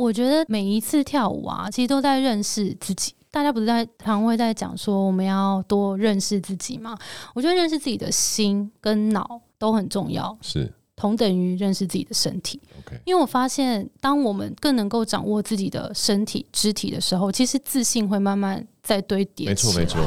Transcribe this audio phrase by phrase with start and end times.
[0.00, 3.12] 我觉得每一次跳舞啊，其实都在认识自己。
[3.30, 6.96] 大家不是在常会在讲说我们要多认识自己吗？
[7.34, 12.58] 我觉得认识自己的心跟脑都很重要，是同等于认识自己的身体。
[12.78, 19.50] OK，因为我发现，当我们更能够掌握自己的身体肢体的时候，其实自信会慢慢在堆叠。
[19.50, 20.00] 没错，没错。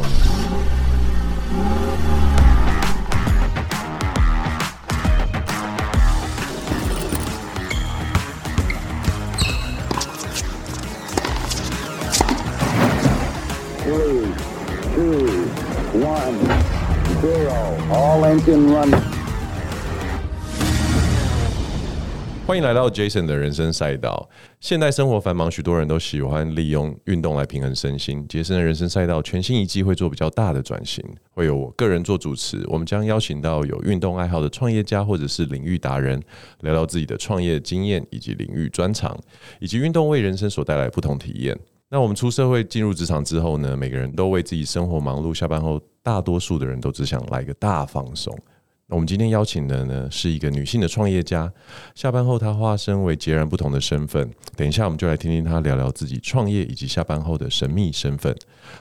[22.46, 24.30] 欢迎来到 Jason 的人生赛道。
[24.60, 28.28] 现代生活繁忙，许多人都喜欢利用运动来平衡身心。
[28.28, 31.02] 杰森的人生赛道全新一季会做比较大的转型，
[31.32, 32.62] 会有我个人做主持。
[32.68, 36.22] 我们将邀请到有运动爱好的创业家或者是领域达人，
[36.60, 39.18] 聊聊自己的创业经验以及领域专长，
[39.62, 41.58] 以及运动为人生所带来不同体验。
[41.88, 48.38] 那我们出社会进入职场之后呢，每个人都为自己生活忙碌，下班后大多数的人都只想来个大放松。
[48.86, 51.50] 那我们今天邀请的呢是一个女性的创业家，
[51.96, 54.30] 下班后她化身为截然不同的身份。
[54.58, 58.36] 等一下我们就来听听她聊聊自己创业以及下班后的神秘身份。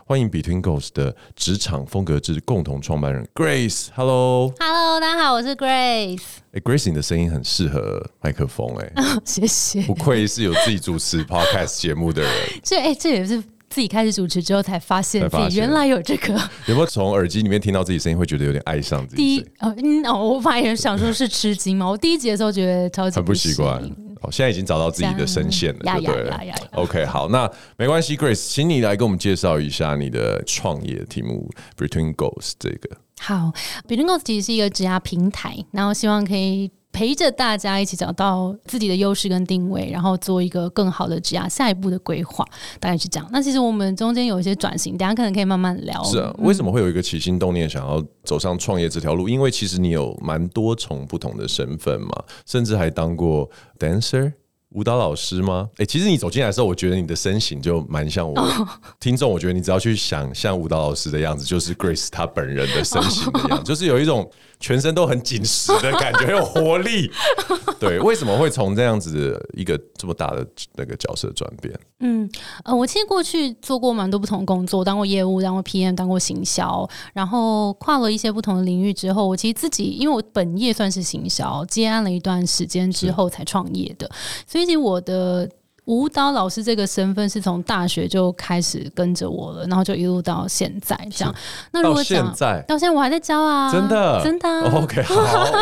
[0.04, 6.22] 欢迎 Between Gos 的职场风格志共同创办人 Grace，Hello，Hello，大家好，我是 Grace。
[6.50, 8.92] 哎，Grace，你的声音很适合麦克风，哎，
[9.24, 12.32] 谢谢，不愧是有自己主持 Podcast 节目的人。
[12.64, 13.42] 这哎，这也是。
[13.72, 16.34] 自己开始主持之后，才发现自己原来有这个。
[16.68, 19.22] 有没有从耳机里面听到自己声音，会觉得有点爱上自己？
[19.22, 21.88] 第一，哦，嗯，哦，我发现想说是吃惊嘛。
[21.88, 23.82] 我第一集的时候觉得超级很不习惯。
[24.20, 32.96] 哦，现在已经找到自己的声线了，对不对？OK，好，那没关系，Grace，请你来跟我们介绍一下你的创业题目 Between Goals” 这个。
[33.18, 33.52] 好
[33.88, 36.70] ，Between Goals 其实是一个职涯平台，然后希望可以。
[36.92, 42.44] 陪着大家一起找到自己的优势跟定位，然后做一个更好的职涯下一步的规划，
[42.78, 43.26] 大概是这样。
[43.32, 46.04] 那其实我们中间有一些转型，等下可能可以慢慢聊。
[46.04, 49.28] 是啊，为什么会有一个起心动念想要走上创业这条路？
[49.28, 52.10] 因为其实你有蛮多重不同的身份嘛，
[52.46, 53.48] 甚至还当过
[53.78, 54.32] dancer。
[54.74, 55.68] 舞蹈老师吗？
[55.72, 58.34] 哎、欸，其实你走进来的时候，我觉得你的身形就蛮像我。
[58.34, 58.66] Oh.
[58.98, 63.64] 听众，我觉得你只要去想像舞蹈老师的样子，就是 Grace 她本人的身形的样子，oh.
[63.68, 64.26] 就是有一种
[64.62, 67.10] 全身都很紧实的感觉，很有活力。
[67.78, 70.46] 对，为什么会从这样子的一个这么大的
[70.76, 71.78] 那个角色转变？
[72.00, 72.26] 嗯，
[72.64, 84.10] 呃，我其实过去做过蛮多不同的工作，当过业务，当过 PM，当过行销，然后跨了一些不同的领域之后，我其实自己因为我本业算是行销，接案了一段时间之后才创业的，
[84.46, 84.62] 所以。
[84.72, 85.46] 我的
[85.86, 91.34] 舞蹈老师这个身份是从大学就开始跟着我了，然后就一路到现在这样。
[91.72, 94.48] 那如果现在，到现在我还在教啊，真的真的。
[94.70, 95.14] OK，好，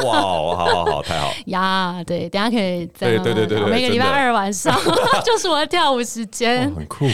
[0.06, 2.04] 哇，好好好，太好 呀。
[2.06, 4.78] 对，等下可以再对对对对，每个礼拜二晚上
[5.24, 7.06] 就是我的跳舞时间，很酷。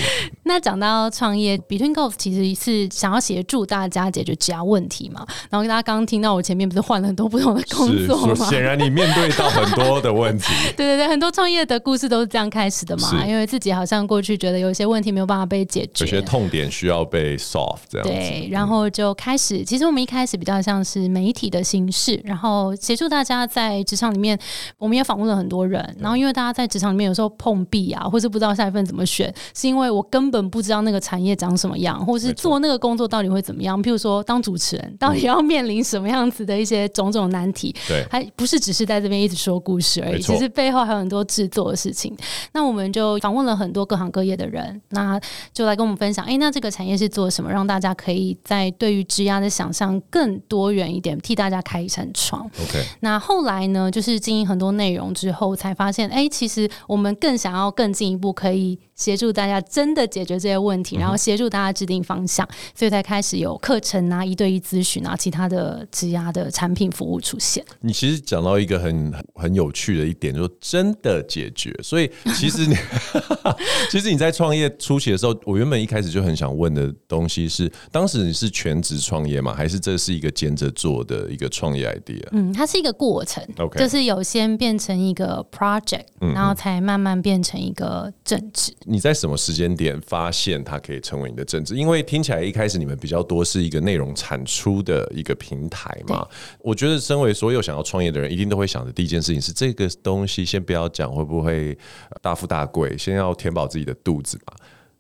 [0.43, 5.25] 那讲到创业，Between Golf 其实是想要协助大家解决职涯问题嘛。
[5.49, 8.47] 然后大家刚刚听到我前面不是换了很多不同的工作吗？
[8.47, 10.53] 显然你面对到很多的问题。
[10.77, 12.96] 对对对，很多创业的故事都是这样开始的。
[13.01, 18.12] 嘛，因为自己好像过去觉得有一些问题没有办法被解决，有些痛点需要被 solve 这样子。
[18.12, 24.39] 对，然后就开始，其实我们一开始比较像是媒体的形式，然后协助大家在职场里面，
[24.79, 25.97] 我们也访问了很多人。
[26.01, 33.83] 然后因为大家在职场里面有时候碰壁啊，或是不知道下一份怎么选，是因为我根本不知道那个产业长什么样，或是做那个工作到底会怎么样。
[33.83, 37.75] 譬如说当主持人，到底要面临什么样子的一些种种难题？
[37.87, 42.17] 对，还不是只是在这边一直说故事而已，其实背后还有很多制作的事情。
[42.53, 42.85] 那我们。
[42.92, 45.20] 就访问了很多各行各业的人，那
[45.52, 46.24] 就来跟我们分享。
[46.24, 47.50] 哎、欸，那这个产业是做什么？
[47.50, 52.44] 让大家可以在对于职涯的想象更多元一点，替大家开一扇窗。
[52.62, 52.84] OK。
[53.00, 67.64] 那后来呢，就是经营很多内容之后，才发现，哎、欸，其实我们更想要更进一步，可以协助大家真的解决这些问题，然后协助大家制定方向，所以才开始有课程啊、一对一咨询啊、其他的职涯的产品服务出现。
[67.80, 71.74] 你其实讲到一个很很有趣的一点，就是真的解决。
[71.82, 72.75] 所以其实你。
[73.91, 79.54] 其实你在创业初期的时候，我原本一开始就很想问的东西是：当时你是全职创业吗？
[79.54, 82.27] 还是这是一个兼着做的一个创业 idea？
[82.33, 88.74] 嗯，它是一个过程，OK，就是有先变成一个 project，然后才慢慢变成一个正职。
[88.84, 91.77] 你在什么时间点发现它可以成为你的政治？
[91.77, 96.27] 因为听起来一开始你们比较多是一个内容产出的一个平台嘛。
[96.60, 101.78] 我觉得，身为所有想要创业的人，一定都会想的第一件事情是：这个东西先不要讲会不会
[102.21, 102.98] 大富大贵。
[102.98, 104.54] 先要填饱自己的肚子嘛。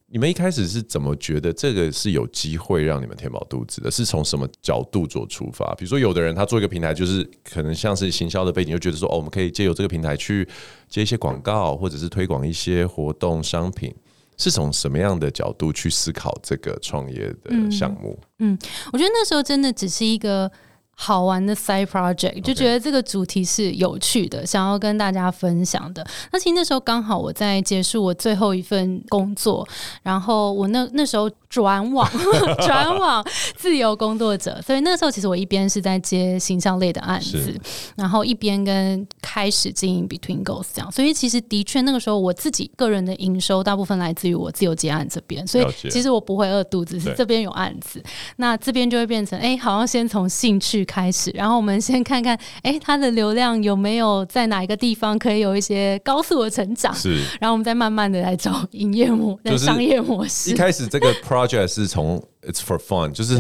[0.08, 3.90] 你们一开始是怎么觉得这个是有机会让你们填饱肚子的？
[3.90, 5.74] 是从什么角度做出发？
[5.74, 10.48] 比如说，有的人他做一个平台，就是可能像是行销的背景，就觉得说，哦，我们可以借由这个平台去
[10.88, 13.92] 接一些广告，或者是推广一些活动商品。
[14.38, 18.16] 是从什么样的角度去思考这个创业的项目？
[18.38, 18.58] 嗯，嗯，
[18.92, 20.50] 我觉得那时候真的只是一个。
[20.98, 26.04] 好玩的 side project，就觉得这个主题是有趣的，想要跟大家分享的。
[26.32, 29.66] 那其实那时候刚好我在结束我最后一份工作，
[30.02, 32.10] 然后我那那时候转网
[32.66, 33.22] 转网
[33.56, 37.54] 自由工作者，所以那时候其实我一边是在接形象类的案子，
[37.96, 40.90] 然后一边跟开始经营 Between Goals 这样。
[40.90, 48.02] 所以其实的确那个时候我自己个人的营收大部分来自于我自由接案这边，所以其实我不会饿肚子，是这边有案子，
[48.36, 50.85] 那这边就会变成哎、欸，好像先从兴趣。
[50.86, 56.94] 开始，然后我们先看看，哎、欸，它的流量有没有在哪一个地方可以有一些高速的成长？
[56.94, 60.50] 是，然后我们再慢慢的来找营业模，就是商业模式。
[60.50, 63.38] 一开始这个 project 是从 It's for fun，就是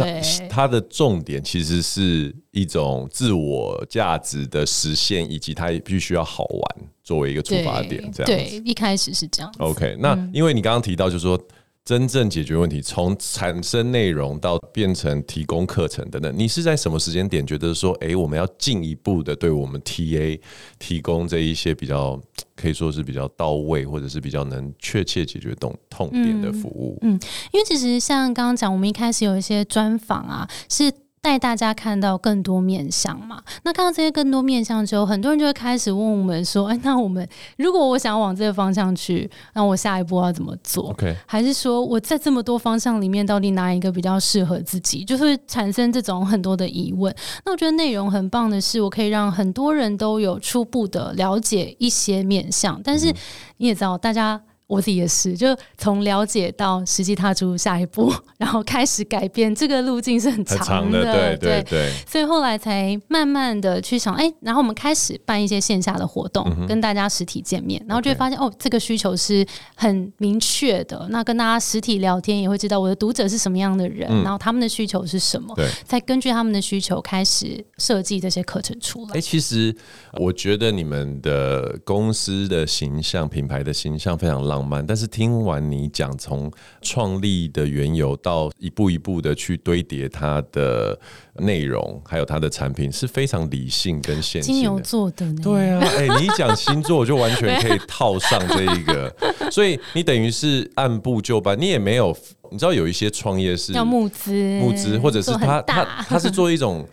[0.50, 8.10] 它的重点其实是一种自我价值的实现，以及它必须要好玩作为一个出发点。
[8.12, 9.52] 这样对，一开始是这样。
[9.58, 11.40] OK，那因为你刚刚提到，就是说。
[11.86, 20.40] 真正解决问题，从产生内容到变成提供课程等等，你是在什么时间点觉得说，哎、欸，我们要进一步的对我们 TA
[20.80, 22.20] 提供这一些比较
[22.56, 26.98] 可以说是比较到位，或者是比较能确切解决痛痛点的服务？
[27.02, 27.20] 嗯，嗯，
[27.52, 30.92] 因为其实像刚刚讲，我们一开始有一些专访啊，是。
[31.26, 33.42] 带大家看到更多面相嘛？
[33.64, 40.94] 那看到这些更多面相之后，很多人就会开始问我们说：“哎，那我们如果我想要往这个方向去，那我下一步要怎么做？
[41.26, 45.04] 还是说我在这么多方向里面，到底哪一个比较适合自己？
[45.04, 47.12] 就是产生这种很多的疑问。
[47.44, 52.80] 那我觉得内容很棒的是，我可以让很多人都有初步的了解一些面相。
[52.84, 53.12] 但是
[53.56, 54.40] 你也知道，大家。
[54.66, 61.92] 我自己也是，就从了解到实际踏出下一步， 然后开始改变，这个路径是很长的，对对对，对。
[62.06, 71.06] 所以后来才慢慢的去想，哎，然后我们开始办一些线下的活动，嗯、跟大家实体见面，然后就会发现，哦，这个需求是很明确的。
[71.10, 79.14] 那跟大家实体聊天，也会知道我的读者是什么样的人，嗯、然后他们的需求是什么，对，再根据他们的需求开始设计这些课程出来。
[79.14, 79.74] 哎，其实
[80.14, 84.84] 我觉得你们的公司的形象、品牌的形象非常浪漫。
[84.86, 86.50] 但是听完你讲，从
[86.82, 90.98] 创立的缘由到一步一步的去堆叠它的
[91.38, 94.54] 内容，还有它的产品，是非常理性跟现实的。
[94.54, 95.40] 金牛座的呢？
[95.42, 99.14] 对啊，哎、欸，你一讲星座，我就完全可以套上这一个。
[99.50, 102.16] 所以你等于是按部就班，你也没有，
[102.50, 106.86] 你知道有一些创业是要募资，募资，或者是他他他是做一种。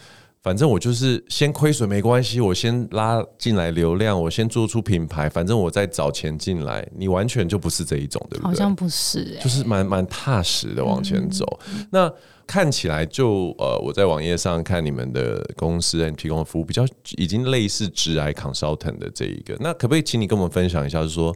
[0.44, 6.86] 反正我就是先亏损没关系，我先拉进来流量，我先做出品牌，反正我再找钱进来。
[6.94, 8.48] 你完全就不是这一种，对不对？
[8.50, 11.46] 好像不是、欸，就是蛮蛮踏实的往前走。
[11.74, 12.12] 嗯、那
[12.46, 16.86] 看起来就呃，我在网页上看你们的公司提供的服务比较
[17.16, 19.56] 已经类似职涯 consultant 的这一个。
[19.62, 21.34] 那可不可以请你跟我们分享一下，就是说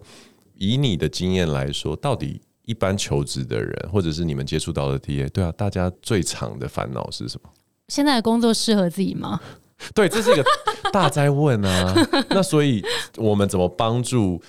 [0.56, 7.50] 以你的经验来说，到底一般求职的人，或者是你们接触到的 TA，对啊，大家最常的烦恼是什么？
[7.88, 9.40] 现在的工作适合自己吗？
[9.94, 10.44] 对，这是一个
[10.92, 11.94] 大灾问啊。
[12.30, 12.84] 那所以
[13.18, 14.42] 我们怎么帮助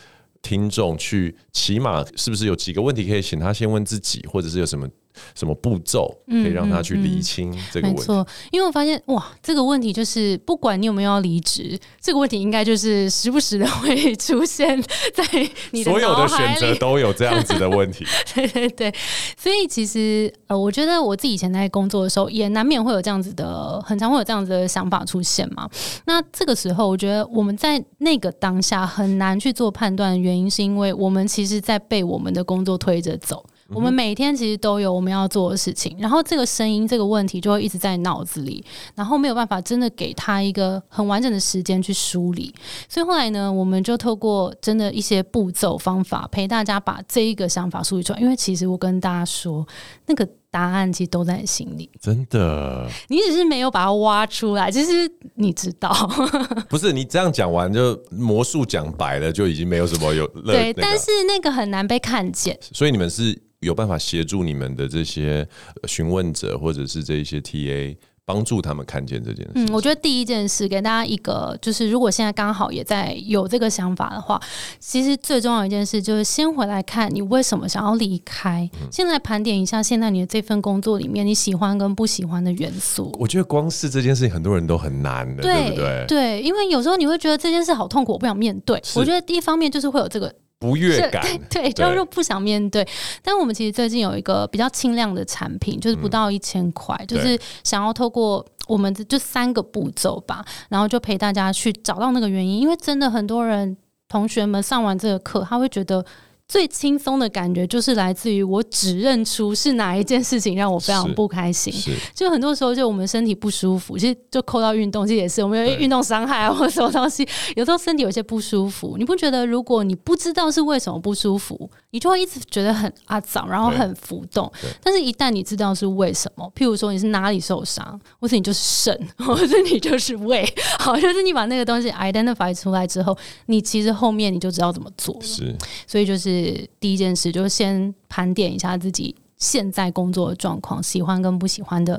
[0.43, 4.89] 听众去，起码是不是有几个问题可以请他先问自己，或者是有什么？
[5.35, 8.03] 什么步骤可以让他去厘清这个问题？
[8.03, 14.81] 嗯嗯嗯、没错，因为我发现哇，这个问题就是不管你有没有要离职，这个问题应该就是时不时的会出现
[15.13, 15.25] 在
[15.73, 15.83] 你。
[15.83, 18.05] 所有的选择都有这样子的问题。
[18.35, 18.95] 对对对，
[19.37, 25.69] 所以其实呃，我觉得我自己以前在工作的时候，也难免会有这样子的，很常会有这样子的想法出现嘛。
[26.05, 33.45] 那这个时候，我觉得我们在那个当下很难去做判断，原因是因为我们其实在被我们的工作推着走。
[33.75, 42.55] 我们每天其实都有我们要做的事情，然后这个声音、这个问题就会一直在脑子里，然后没有办法真的给他一个很完整的时间去梳理。
[42.89, 48.19] 所以后来呢，我们就透过真的一些步骤方法，陪大家把这一个想法梳理出来。
[48.21, 49.67] 因为其实我跟大家说，
[50.07, 52.89] 那个答案其实都在心里，真的。
[53.09, 55.93] 你只是没有把它挖出来，其实你知道。
[56.71, 62.59] 不是你这样讲完就魔术讲白了，就已经没有什么有 对，但是那个很难被看见。
[62.73, 63.39] 所以你们是。
[63.61, 65.47] 有办法协助你们的这些
[65.87, 69.53] 询问者，或者是这一些 TA，帮助他们看见这件事。
[69.57, 74.41] 嗯，我觉得第一件事给大家一个，就是如果现在刚好也在有这个想法的话，
[74.79, 78.71] 其实最重要一件事就是先回来看你为什么想要离开。
[78.81, 83.11] 嗯，先来盘点一下现在你的这份工作里面你喜欢跟不喜欢的元素。
[83.19, 86.05] 我觉得光是这件事情，很多人都很难的，对，对不对？
[86.07, 88.81] 对，因为有时候你会觉得这件事好痛苦，我不想面对。
[88.95, 90.33] 我觉得第一方面就是会有这个。
[90.59, 92.87] 不悦感，对，就是不想面对。
[93.23, 102.61] 但我们其实最近有一个比较轻量的产品，就是不到一千块，嗯、就是想要透过我们的就三个步骤吧，然后就陪大家去找到那个原因。
[102.61, 103.77] 因为真的很多人
[104.09, 106.05] 同学们上完这个课，他会觉得。
[106.49, 111.73] 最轻松的感觉就是来自于我只认出是哪一件事情让我非常不开心。
[112.15, 117.29] 就很多时候，就我们身体不舒服，其实就扣到运动，其实也是我们有运动伤害啊， 或者什么东西。
[117.55, 119.47] 有时候身体有些不舒服，你不觉得？
[119.47, 124.49] 如果你不知道是为什么不舒服，你就会一直觉得很阿脏，然后很浮动。
[124.81, 130.47] 但是，一旦你知道是为什么，譬如说你是哪里受伤，或者你就是肾， 或者你就是胃，
[130.79, 133.17] 好，就是你把那个东西 identify 出来之后，
[133.47, 135.19] 你其实后面你就知道怎么做。
[135.21, 136.29] 是，所以就是。
[136.29, 141.99] 是第一件事，就是先盘点一下自己现在工作的状况，喜欢跟不喜欢的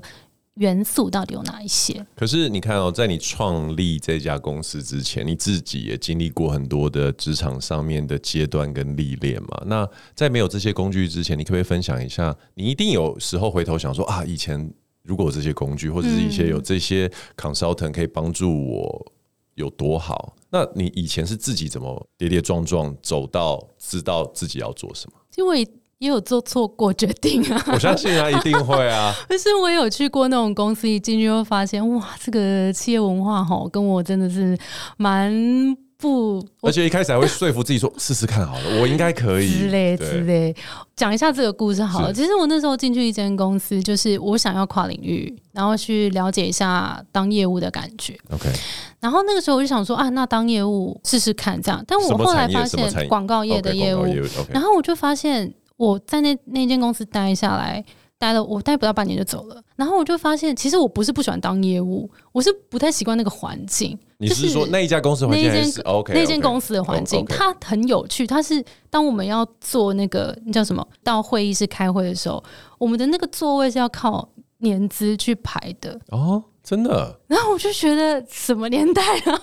[0.60, 2.06] 元素到底有哪一些。
[2.16, 9.64] 可是你看哦，在你创立这家公司之前，你自己也经历过很多的职场上面的阶段跟历练嘛。
[9.66, 12.36] 那在没有这些工具之前，你可不可以分享一下？
[12.54, 14.72] 你一定有时候回头想说啊，以前
[15.04, 19.14] 如果有这些工具，或者是一些有这些 consultant 可以帮助我。
[19.56, 20.38] 有多好？
[20.50, 25.20] 那你以前是自己怎么跌跌撞撞走到知道自己要做什么？
[25.36, 25.68] 因为
[26.00, 29.14] 也有做错过决定啊， 我相信他， 一定会啊。
[29.28, 34.58] 可是我有去过那种公司，一进去会发现，哇，这个企业文化哈，跟我真的是
[34.98, 35.78] 蛮。
[36.02, 40.56] 不，而且一开始还会说服自己说 试试看好了，我应该可以之类之类。
[40.96, 42.14] 讲一下这个故事好了。
[42.14, 48.18] 其实我那时候进去一间公司，就是我想要跨领域，然后去了解一下当业务的感觉。
[48.32, 48.50] OK。
[49.02, 51.84] 然后那个时候我就想说啊，那当业务试试看这样。
[51.86, 54.06] 但我后来发现广告业的业务，
[54.50, 57.84] 然后我就发现我在那那间公司待下来。
[58.20, 63.98] 待了我待不到半年就走了，然后我就发现，其实我不是不喜欢当业务，我是不太习惯那个环境。
[64.18, 66.14] 你是说那一家公司环境还是 OK？
[66.14, 68.28] 那间公司的环境，它很有趣。
[68.28, 72.44] 它是当我们要做那个那叫什么，到会议室开会的时候，
[72.78, 76.44] 我们的那个座位是要靠年资去排的哦。
[76.62, 79.42] 真的，然后我就觉得什么年代了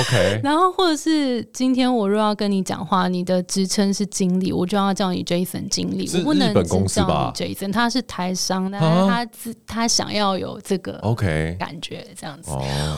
[0.00, 7.72] ？OK， 然后或者是今天我若要跟你讲话，你的职称是经理，我就要叫你 Jason 经理，我不能只叫你 Jason。
[7.72, 12.50] 他是台商，但是他自他想要有这个 OK 感觉这样子，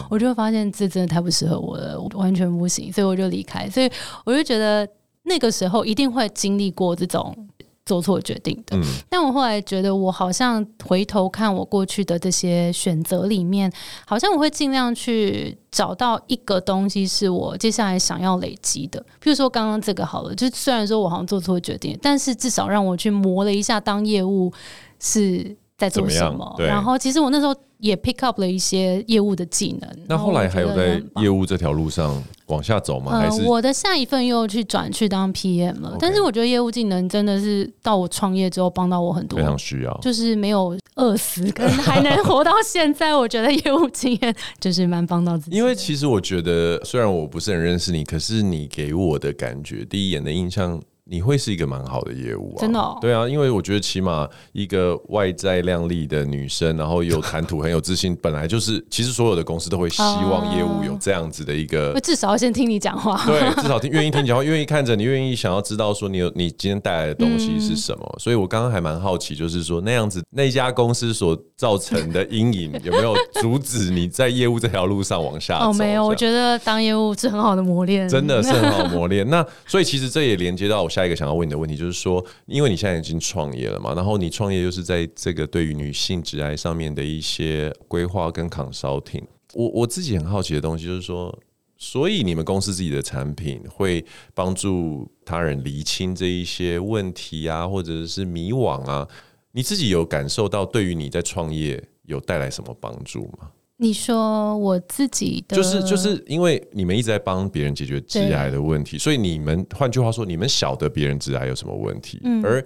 [0.09, 3.69] 我就发现这真的太不适合我了，我完全不行，所以我就离开。
[3.69, 3.91] 所以
[4.25, 4.89] 我就觉得
[5.25, 7.37] 那个时候一定会经历过这种。
[7.85, 13.71] 做错决定的，嗯，但我后来觉得，我好像回头看我过去的这些选择里面，
[14.07, 19.01] 好像我会尽量去找到一个东西是我接下来想要累积的。
[19.21, 24.53] 譬如说刚刚这个好了，就虽然说我好像做错决定，但是至少让我去磨了一下当业务
[25.01, 26.55] 是在做什么。
[26.59, 29.91] 然后其实我那时候也 pick up 了一些业务的技能。
[30.07, 33.19] 那后来还有在业务这条路上往下走吗？
[33.19, 43.13] 还是、呃、我的下一份又去转去当 PM 了.但是我觉得业务技能真的是到我创业之后帮到我很多，非常需要，就是没有饿死，跟还能活到现在。
[43.17, 45.57] 我觉得业务经验 就是蛮帮到自己。
[45.57, 50.81] 因为其实我觉得，虽然我不是很认识你，可是你给我的感觉，第一眼的印象。
[51.13, 52.97] 你会是一个蛮好的业务啊，真的哦？
[52.99, 68.11] 对啊，因为我觉得起码一个外在靓丽的女生，然后有谈吐，很有自信，本来就是，其实所有的公司都会希望业务有这样子的一个，至少要先听你讲话，对， 至少听愿意听你讲话，愿意看着你，愿意想要知道说你有你今天带来的东西是什么。
[68.15, 75.71] 嗯、所以我刚刚还蛮好奇，就是说那样子那家公司所造成的阴影有没有阻止你在业务这条路上往下走？
[75.71, 79.29] 哦，没有，我觉得当业务是很好的磨练，真的是很好磨练。
[79.29, 80.93] 那所以其实这也连接到我。
[80.93, 91.37] 下一个想要问你的问题就是说，因为你现在已经创业了嘛，然后你创业又是在这个对于女性职涯上面的一些规划跟 consulting，我我自己很好奇的东西就是说，
[91.77, 94.05] 所以你们公司自己的产品会
[94.35, 99.09] 帮助他人厘清这一些问题啊，或者是迷惘啊，
[99.53, 103.51] 你自己有感受到对于你在创业有带来什么帮助吗？
[103.83, 112.21] 你说我自己的就是就是因为你们一直在帮别人解决致癌的问题，所以你们换句话说，你们晓得别人致癌有什么问题。
[112.23, 112.65] 嗯，而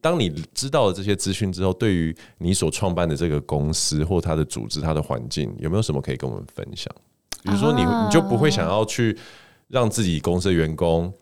[0.00, 6.90] 当你知道了这些资讯之后，对于你所创办的这个公司或它的组织、它的环境，有没有什么可以跟我们分享？
[7.42, 9.14] 比如说，你你就不会想要去
[9.68, 11.12] 让自己公司的员工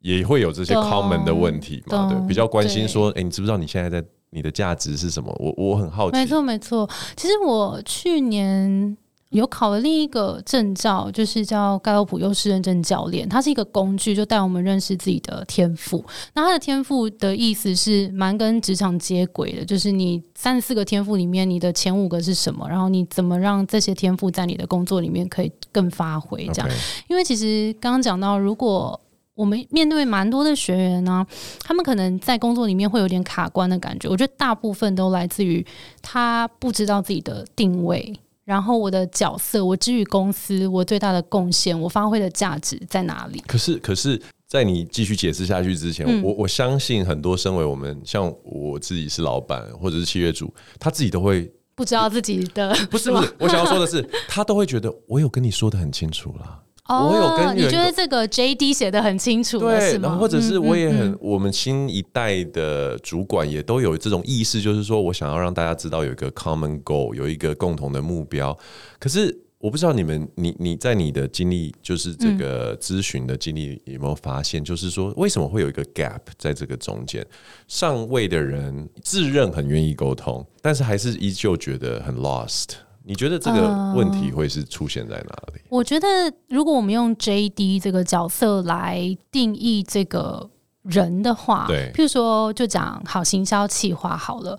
[0.00, 2.08] 也会有这些 common 的问题嘛？
[2.08, 4.06] 对，比较关心说，哎，你知不知道你现在在？
[4.30, 5.34] 你的价值是什么？
[5.38, 6.16] 我我很好奇。
[6.16, 8.96] 没错没错，其实我去年
[9.30, 13.28] 有考了另一个证照，就是叫盖洛普优势认证教练。
[13.28, 16.04] 它是一个工具，就带我们认识自己的天赋。
[16.34, 22.68] 那它的天赋的意思是蛮跟职场接轨的，就是你三十四个天赋里面，你的前五个是什么？
[22.68, 26.46] 然后你怎么让这些天赋在你的工作里面可以更发挥？
[26.52, 26.68] 这样.
[27.08, 29.00] 因为其实刚刚讲到，如果
[29.40, 31.26] 我们面对蛮多的学员呢、啊，
[31.64, 34.06] 他们可能在工作里面会有点卡关的感觉。
[34.06, 35.66] 我觉得大部分都来自于
[36.02, 43.42] 他不知道自己的定位，然后我的角色，我之于公司，我最大的贡献，我发挥的价值在哪里？
[43.46, 56.62] 可是，可是在你继续解释下去之前，嗯、我我相信很多身为我们像我自己是老板或者是契约主，他自己都会不知道自己的不是不是，我想要说的是，他都会觉得我有跟你说的很清楚了。
[56.90, 68.56] 哦、我有跟你觉得这个 JD 写的很清楚，对，然后或者是我也很，我们新一代的主管也都有这种意识，就是说我想要让大家知道有一个 common goal，有一个共同的目标。
[68.98, 77.24] 可是我不知道你们，你你在你的经历，就是这个咨询的经历，有没有发现，就是说为什么会有一个 gap 在这个中间？
[77.68, 82.70] 上位的人自认很愿意沟通，但是还是依旧觉得很 lost。
[83.10, 85.58] 你觉得这个问题会是出现在哪里？
[85.58, 86.06] 呃，我觉得，
[86.48, 90.48] 如果我们用 JD 这个角色来定义这个
[90.82, 94.56] 人的话，对，譬如说，就讲好行销企划好了。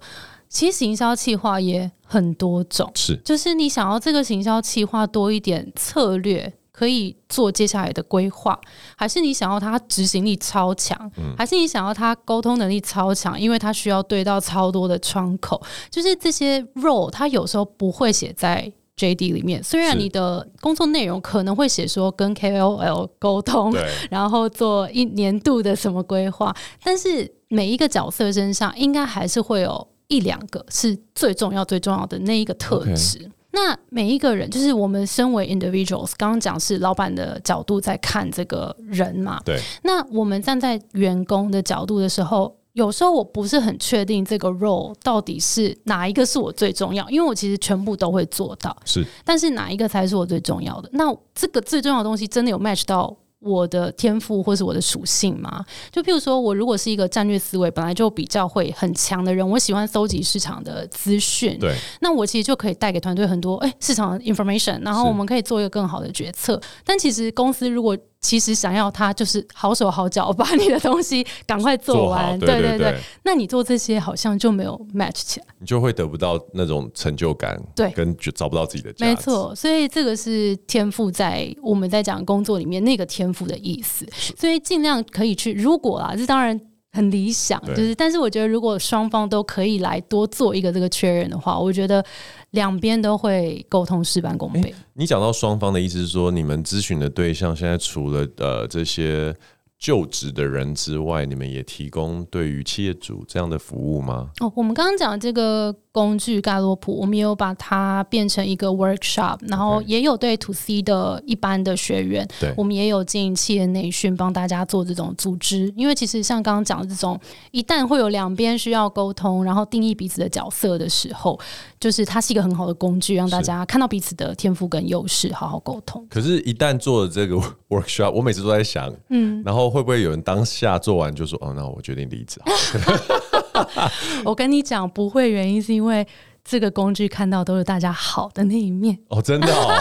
[0.50, 6.54] 其实行销企划也很多种，是，就是你想要这个行销企划多一点策略。
[6.82, 8.60] 可以做接下来的规划，
[8.96, 13.40] 还是你想要他执行力超强，嗯、还是你想要他沟通能力超强？
[13.40, 15.62] 因为他需要对到超多的窗口，
[15.92, 19.64] 就是这些 role，他有时候不会写在 JD 里面。
[19.64, 23.72] 虽然你的工作内容可能会写说跟 KOL 沟通，
[24.10, 26.52] 然后做一年度的什么规划，
[26.84, 33.20] 但是每一个角色身上应该还是会有一两个是最重要、最重要的那一个特质。
[33.20, 33.32] Okay.
[33.52, 39.42] 那每一个人，就是我们身为 individuals，刚刚讲是老板的角度在看这个人嘛。
[39.44, 39.60] 对。
[39.84, 48.76] 那我们站在员工的角度的时候，有时候我不是很确定这个 role 到底是哪一个是我最重要，因为我其实全部都会做到。
[48.86, 49.06] 是。
[49.26, 50.90] 但是哪一个才是我最重要的？
[50.94, 55.66] 那这个最重要的东西真的有 match 到我的天赋或是我的属性吗？
[55.92, 66.62] 就譬如说，我如果是一个战略思维本来就比较会很强的人，我喜欢搜集市场的资讯，对，那我其实就可以带给团队很多哎、欸、市场 information，然后我们可以做一个更好的决策。
[66.86, 78.94] 但其实公司如果其实想要他就是好手好脚把你的东西赶快做完，做对对对，那你做这些好像就没有 match 起来，你就会得不到那种成就感，对，跟就找不到自己的。
[79.00, 86.60] 没错，所以这个是天赋在我们在讲工作里面那个天赋的意思，所以尽量可以去，如果啊，这当然。
[86.92, 92.04] 很理想，就是，但是我觉得，如果双方都可以来多做一个这个确认的话，我觉得
[92.52, 94.62] 两边都会沟通事半功倍。
[94.62, 99.36] 欸，你讲到双方的意思是说，你们咨询的对象现在除了呃这些。
[99.82, 104.30] 就职的人之外，你们也提供对于企业主这样的服务吗？
[104.40, 115.74] 哦，我们刚刚讲的这个工具盖洛普，我们也有把它变成一个 workshop，然后也有对 to C 的一般的学员，对，我们也有进企业内训，帮大家做这种组织。
[115.76, 117.20] 因为其实像刚刚讲的这种，
[117.52, 121.40] 一旦会有两边需要沟通，然后定义彼此的角色的时候，
[121.80, 126.06] 就是它是一个很好的工具，让大家看到彼此的天赋跟优势，好好沟通。
[126.10, 127.36] 可是，一旦做了这个
[127.70, 129.72] workshop，我每次都在想，嗯，然后。
[129.72, 132.42] 会不会有人当下做完就说：“哦，那我决定离职。”
[134.26, 136.06] 我跟你讲，不会，原因是因为
[136.44, 139.74] 这个工具看到都是大家好的那一面哦，真的哦，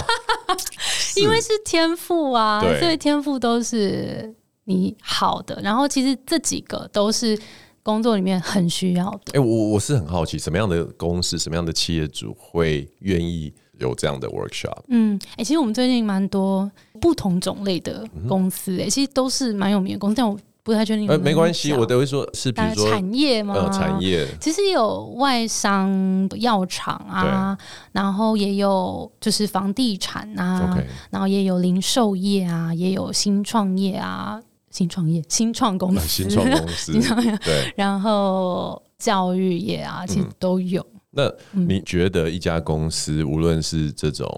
[1.17, 5.61] 因为是天赋啊，所以天赋都是你好的。
[5.63, 7.39] 然后其实这几个都是
[7.83, 9.33] 工作里面很需要的。
[9.35, 13.53] 哎，我我是很好奇，什么样的公司、什么样的企业主会愿意？
[13.81, 20.39] 有这样的 workshop，嗯，哎、欸，其实我们最近蛮多不同种类的公司、欸，哎、嗯，其实都是蛮有名的公司，但我
[20.71, 21.09] 不太确定。
[21.09, 23.55] 呃，没关系，我都会说是比如说产业吗？
[23.57, 24.25] 呃，产业。
[24.41, 25.91] 其实有外商
[26.37, 27.59] 药厂啊，
[27.91, 36.93] 然后也有就是房地产啊，okay、然后也有零售业啊，也有新创业啊，新创业、新创公司、新创公司，
[37.45, 40.81] 对，然后教育业啊，其实都有。
[40.83, 40.97] 嗯。
[41.13, 44.29] 那你觉得一家公司，无论是这种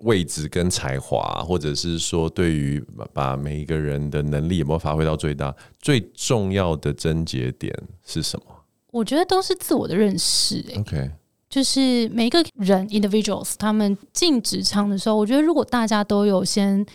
[0.00, 2.82] 位置跟才华，或者是说对于
[3.12, 8.46] 把每一个人的能力有没有发挥到最大，最重要的症结点是什么？
[8.90, 10.80] 我觉得都是自我的认识、欸。
[10.80, 11.10] OK，
[11.48, 16.86] 就是每一个人 individuals 他们进职场的时候，我觉得如果大家都有先。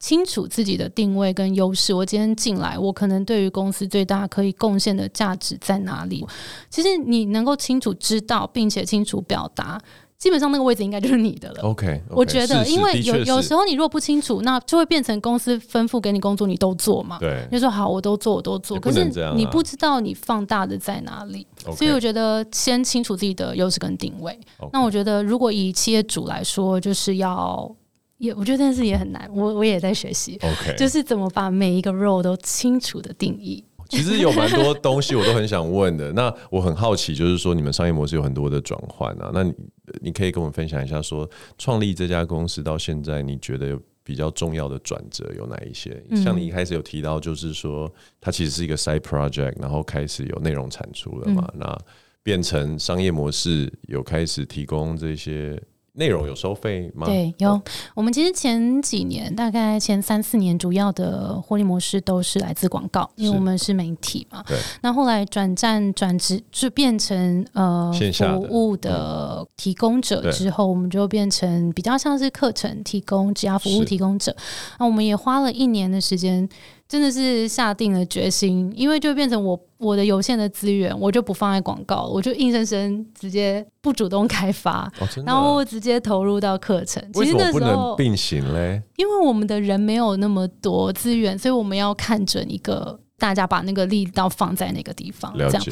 [0.00, 1.94] 清楚自己的定位跟优势。
[1.94, 6.26] 我今天进来，我可能对于公司最大可以贡献的价值在哪里？
[6.68, 9.80] 其实你能够清楚知道，并且清楚表达，
[10.24, 11.60] 基本上那个位置应该就是你的了。
[11.60, 17.18] OK，, okay 我觉得，因为有有时候你如果不清楚，那就会变成公司吩咐给你工作，你都做嘛。
[17.18, 18.80] 对，就说好，我都做，我都做。
[18.80, 19.04] 可是
[19.36, 24.34] 你不知道你放大的在哪里，所以我觉得先清楚自己的优势跟定位。
[24.72, 27.70] 那我觉得，如果以企业主来说，就是要。
[28.18, 30.38] 也我觉得这件事也很难，我我也在学习。
[30.40, 33.62] OK，就是怎么把每一个 role 都清楚的定义。
[33.88, 36.12] 其实有蛮多东西我都很想问的。
[36.12, 39.54] 那我很好奇，就是说你们商业模式有很多的转换啊，那你
[40.02, 46.02] 你可以跟我们分享一下，说创立这家公司到现在，你觉得有比较重要的转折有哪一些？
[46.16, 51.78] 像你一开始有提到，就是说它其实是一个 side project，然后开始有内容产出了嘛，那
[52.22, 55.60] 变成商业模式有开始提供这些。
[55.94, 57.06] 内容有收费吗？
[57.06, 57.60] 对，有。
[57.94, 64.42] 我们其实前几年，大概前三四年，主要的获利模式都是来自广告，因为我们是媒体嘛。
[64.46, 64.58] 对。
[64.82, 74.34] 那后来转战转职，就变成呃服务的提供者之后，我们就变成比较像是课程提供、职涯服务提供者。
[74.78, 76.48] 那我们也花了一年的时间。
[76.86, 87.02] 真的是下定了决心，因为就变成我我的有限的资源，我就不放在广告，我就硬生生直接不主动开发，哦、然后我直接投入到课程。
[87.14, 88.82] 为什么不能并行嘞？
[88.96, 95.32] 因为我们的人没有那么多资源，所以我们要看准一个大家把那个力道放在那个地方。
[95.36, 95.62] 这样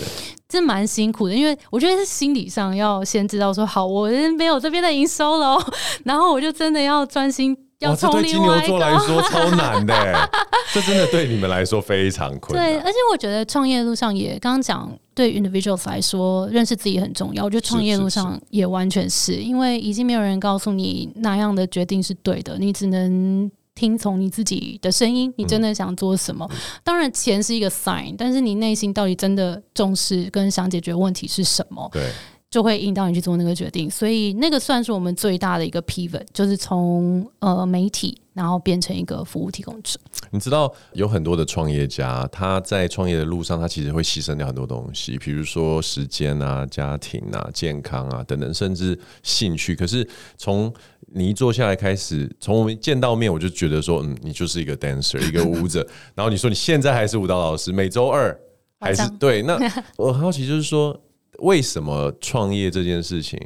[0.49, 5.59] 这蛮辛苦的，因为我觉得是心理上要先知道说，好，我没有这边的营收了，
[6.05, 7.57] 然后我就真的要专心。
[7.91, 10.31] 哇，这对金牛座来说超难的，
[10.73, 12.71] 这真的对你们来说非常困难。
[12.71, 17.45] 对，而且我觉得创业路上也刚刚讲，对 individuals 来说，认识自己很重要。
[17.45, 25.33] 我觉得创业路上也完全是，因为已经没有人告诉你哪样的决定是对的，你只能听从你自己的声音。
[25.37, 26.47] 你真的想做什么？
[26.51, 31.89] 嗯、当然，钱是一个 sign，但是你内心到底真的重视跟想解决问题是什么？
[31.93, 32.11] 对。
[32.53, 39.99] 就会引导你去做那个决定，所以那个算是我们最大的一个 pivot，就是从呃媒体，然后变成一个服务提供者。
[40.31, 49.75] 你知道有很多的创业家，他在创业的路上，他其实会牺牲掉很多东西，比如说时间啊、家庭啊、健康啊等等，甚至兴趣。
[49.75, 50.71] 可是从
[51.07, 55.81] 你一坐下来开始，从我们见到面，我就觉得说，嗯，你就是一个 dancer， 一个舞者。
[56.15, 58.39] 然后你说你现在还是舞蹈老师，每周二
[58.79, 59.41] 还是对？
[59.41, 59.59] 那
[59.97, 60.95] 我很好奇，就是说。
[61.39, 63.41] 为什么创业这件事情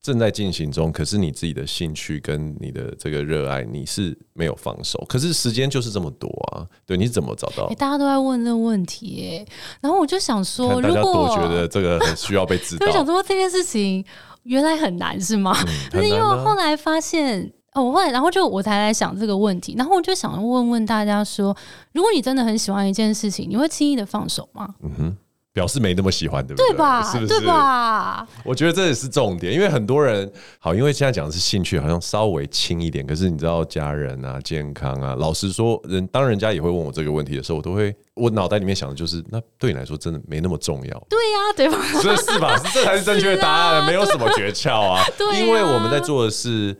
[0.00, 0.92] 正在进行中？
[0.92, 5.02] 可是你自己的兴趣跟你的这个热爱，你是没有放手。
[5.08, 7.64] 可是时间就是这么多啊，对，你怎么找到？
[7.66, 12.84] 欸，大家都在问这个问题，哎，然后我就想说，大家都觉得这个很需要被知道。
[12.86, 14.04] 就想说这件事情
[14.42, 15.56] 原来很难，是吗？
[15.66, 21.56] 嗯，可是因为我后来发现，哦，我后来然后就我才来想这个问题，然后我就想问问大家说，
[21.92, 24.74] 如果你真的很喜欢一件事情，你会轻易的放手吗？
[24.82, 25.16] 嗯哼。
[25.54, 26.68] 表示没那么喜欢，对不对？
[26.70, 27.00] 对吧？
[27.04, 27.38] 是不是？
[27.38, 28.26] 对吧？
[28.44, 33.06] 我觉得这也是重点，因为很多人好，因为现在讲的是兴趣，好像稍微轻一点。
[33.06, 41.02] 可是你知道，家人啊、健康啊，老实说，人当人家也会问我这个问题的时候，我都会，我脑袋里面想的就是，那对你来说真的没那么重要。
[41.08, 41.78] 对呀、啊，对吧？
[42.02, 42.58] 所以是吧？
[42.74, 45.04] 这才是正确的答案，啊、没有什么诀窍啊。
[45.16, 46.76] 对啊，因为我们在做的是。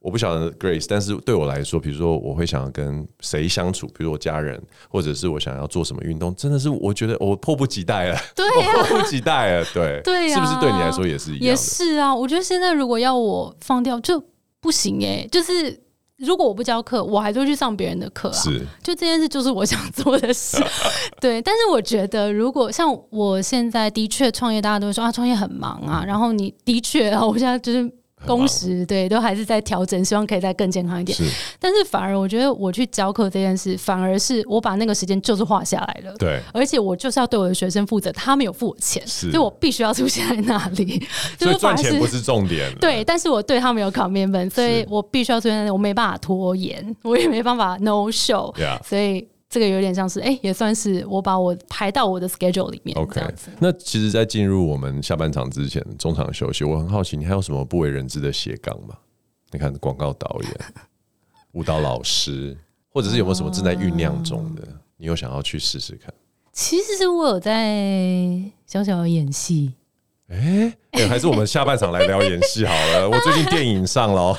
[0.00, 11.42] 我不晓得 Grace，但是对我来说，比如说我会想要跟谁相处，比如我家人，或者是我想要做什么运动，真的是我觉得我迫不及待了， 对呀、啊，迫不及待了，对， 对、啊，是不是对你来说也是一样？
[11.42, 14.22] 也是啊，我觉得现在如果要我放掉就
[14.60, 15.76] 不行哎、欸，就是
[16.16, 20.56] 如果我不教课，我还是会去上别人的课啊，是，就这件事就是我想做的事，
[21.20, 21.42] 对。
[21.42, 27.92] 但是我觉得，如果像我现在的确创业，大家都会说啊，创业很忙啊，然后你的确啊，我现在就是。
[28.26, 31.16] 工时对，都还是在调整，希望可以再更健康一点。
[31.16, 31.24] 是，
[31.58, 36.14] 但是反而我觉得我去教课这件事，反而是我把那个时间就是画下来了。
[36.18, 41.06] 对，而且我就是要对我的学生负责，他们有付我钱，所以我必须要出现在那里。
[41.38, 42.74] 所以赚钱不是重点。
[42.80, 48.54] 对，但是我对他们有 commitment，所以我必须要出现在那里，我没办法拖延，我也没办法 no show。
[48.84, 49.26] 所以。
[49.50, 52.94] 这个有点像是，哎，也算是我把我排到我的 schedule 里面。
[52.98, 53.18] OK，
[53.58, 58.94] 那其实，在进入我们下半场之前，中场休息，我很好奇，你还有什么不为人知的斜杠吗？
[59.50, 60.52] 你看，广告导演、
[61.52, 62.54] 舞蹈老师，
[62.90, 64.62] 或者是有没有什么正在酝酿中的？
[64.98, 66.12] 你有想要去试试看？
[66.52, 69.72] 其实是我有在小小的演戏。
[70.28, 70.74] 哎，
[71.08, 73.08] 还是我们下半场来聊演戏好了。
[73.08, 74.36] 我最近 电影上了。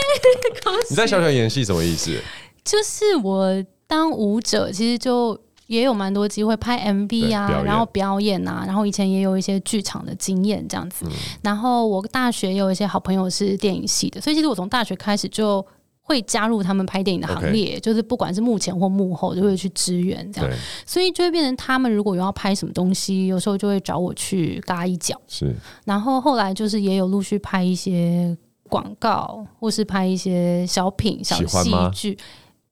[0.88, 2.18] 你在小小演戏什么意思？
[2.64, 3.62] 就是我。
[3.88, 11.04] 当舞者其实就也有蛮多机会拍 MV 啊，然后表演啊，然后以前也有一些剧场的经验这样子。
[11.06, 15.64] 嗯、然后我大学也有一些好朋友是电影系的，所以其实我从大学开始就
[16.02, 20.50] 会加入他们拍电影的行列.就是不管是幕前或幕后，就会去支援这样。
[20.86, 25.20] 所以就会变成他们如果有要拍什么东西，有时候就会找我去嘎一脚。
[25.26, 25.54] 是。
[25.84, 28.34] 然后后来就是也有陆续拍一些
[28.70, 32.18] 广告，或是拍一些小品、小戏剧。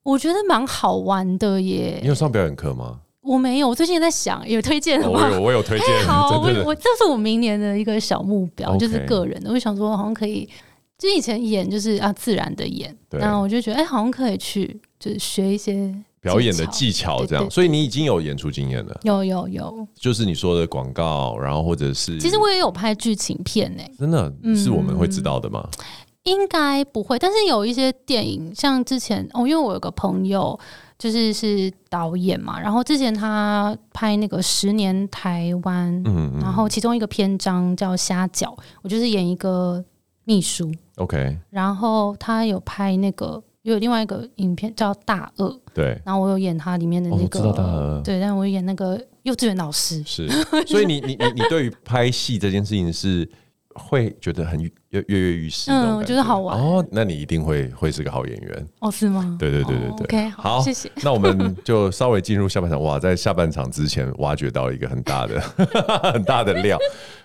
[0.07, 1.99] 我觉得蛮好玩的耶！
[2.01, 3.01] 你有上表演课吗？
[3.23, 5.29] 我没有，我最近也在想，有推荐的吗？
[5.29, 5.89] 我有，我有推荐。
[6.07, 9.51] 好，我我这是我明年的一个小目标，就是个人的。
[9.51, 10.49] 我想说，好像可以
[10.97, 17.51] 就以前演就是啊自然的演，然后我就觉得哎、欸，好像可以去就是学一些表演的技巧，这样。
[17.51, 25.69] 所以你已经有演出经验了，有有有，就是你说的广告，然后或者是，其实我也有拍剧情片呢、欸，真的是我们会知道的吗？
[25.79, 25.85] 嗯、
[26.27, 30.57] 应该不会，但是有一些电影，像之前哦，因为我有个朋友
[30.99, 39.83] 就是是导演嘛，然后之前他拍那个十年台湾，嗯，嗯，然后其中一个篇章叫虾饺，我就是演一个。
[40.29, 50.29] 秘书，OK，然后他有拍那个，有另外一个影片叫《大鳄》，对，然后我有演他里面的那个，哦、对，但我演那个幼稚园老师，是，
[50.67, 53.31] 所以你你你你对于拍戏这件事情是
[53.79, 59.37] 会觉得很跃跃跃欲试，嗯，我觉得好玩哦，那你一定会会是个好演员哦，是吗？
[59.39, 60.91] 对对对对对、哦、，OK，好，好，谢谢。
[61.03, 65.41] 那我们就稍微进入下半场，哇，在下半场之前挖掘到一个很大的
[66.13, 66.79] 很大的料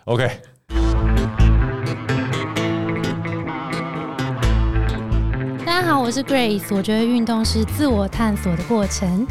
[0.05, 0.29] ，OK。
[5.65, 6.75] 大家好，我是 Grace。
[6.75, 9.25] 我觉得运动是自我探索的过程。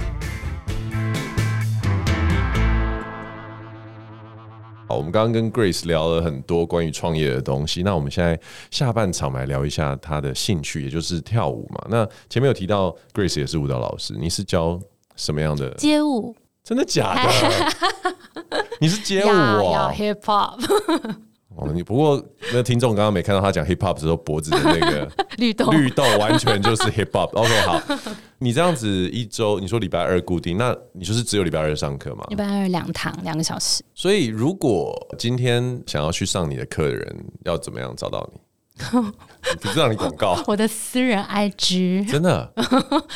[4.91, 7.85] 好，我们刚刚跟 Grace 聊了很多关于创业的东西。
[7.85, 8.37] 那我们现在
[8.73, 11.87] 下半场来聊一下他的兴趣，也就是跳舞嘛。
[11.89, 14.81] 那前面有提到 Grace 也是舞蹈老师，你是教
[15.15, 16.35] 什么样的街舞？
[16.65, 18.57] 真的假的？
[18.81, 20.59] 你是街舞啊，Hip Hop。
[21.61, 27.29] 哦，你不过那听众刚刚没看到他讲 hip hop 的时候，脖子的那个 绿豆绿豆完全就是 hip hop。
[27.37, 27.81] OK，好，
[28.39, 32.25] 你这样子一周，你说礼拜二固定，那你就是只有礼拜二上课吗？
[32.31, 33.83] 礼拜二两堂，两个小时。
[33.95, 38.41] 所以如果今天想要去上你的课的人，要怎么样找到你？
[39.61, 42.51] 不是让你广告，我的私人 IG，真的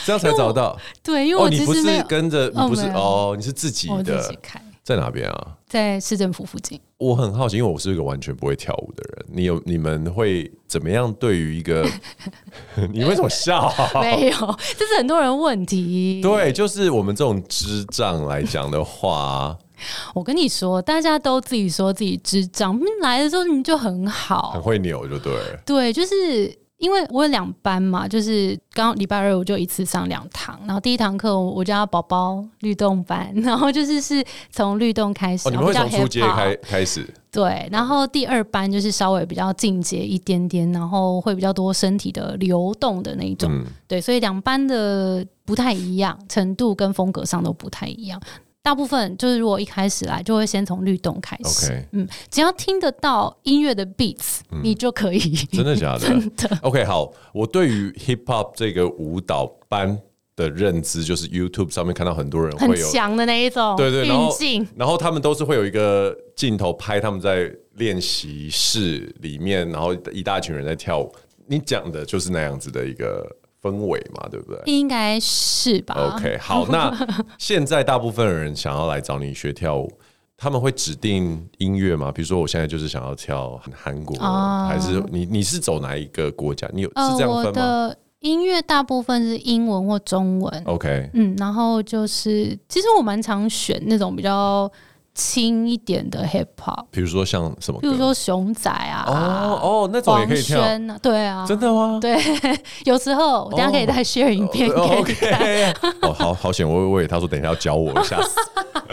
[0.04, 0.78] 这样才找到？
[1.02, 4.61] 对，因为我、哦、你不是跟着，你不是哦，哦，你是自己的，自己开。
[4.85, 5.57] 在哪边啊？
[5.66, 6.79] 在市政府附近。
[6.99, 9.27] 我很好奇，因为我是一个完全不会跳舞的人。
[9.33, 11.11] 你有你们会怎么样？
[11.14, 11.88] 对于一个，
[12.92, 13.90] 你为什么笑、啊？
[14.01, 16.20] 没有，这是很多人问题。
[16.23, 19.57] 对，就是我们这种智障来讲的话，
[20.14, 25.33] 我跟你说，大家都自己说自己智障，来的时候你们就很好，很会扭，就对。
[25.64, 26.63] 对，就是。
[26.85, 48.20] 因为我有两班嘛，就是刚礼拜二我就一次上两堂，然后第一堂课我叫宝宝律动班， 然后就是是从律动开始，哦，你们会从初阶开开始，对，然后第二班就是稍微比较进阶一点点，然后会比较多身体的流动的那一种，嗯，对，所以两班的不太一样，程度跟风格上都不太一样。
[48.64, 51.70] 大部分就是如果一开始来，就会先从律动开始。
[51.70, 51.85] Okay.
[51.92, 55.18] 嗯，只要听得到音乐的 beats，嗯，你就可以。
[55.53, 56.00] 真的假的？
[56.09, 56.59] 真的。
[56.62, 59.94] OK，好，我对于 hip hop 这个舞蹈班
[60.35, 64.35] 的认知，就是 YouTube 上面看到很多人会有很强的那一种，对对，然后
[64.77, 71.14] 然后他们都是会有一个镜头拍他们在练习室里面，然后一大群人在跳舞。
[71.46, 73.31] 你讲的就是那样子的一个。
[73.64, 74.61] 氛围嘛，对不对？
[74.66, 76.14] 应该是吧。
[76.14, 76.94] OK，好，那
[77.38, 79.90] 现在大部分人想要来找你学跳舞，
[80.37, 82.12] 他们会指定音乐吗？
[82.12, 86.68] 比如说，我现在就是想要跳韩国，哦，还是你你是走哪一个国家？
[86.74, 87.53] 你有是这样分吗？
[87.55, 90.62] 呃，我的音乐大部分是英文或中文。
[90.66, 94.70] OK，嗯，然后就是其实我蛮常选那种比较。
[95.14, 97.79] 轻一点的 hip hop，比如说像什么？
[97.81, 101.98] 比如说熊仔啊，哦哦，那种也可以跳，啊对啊，真的吗？
[102.03, 102.18] 对，
[102.85, 104.74] 有时候我等下可以再 share 影片给
[105.07, 105.72] 你看。
[106.03, 108.18] 哦，哦好好险，我我以为他说等一下要教我一下，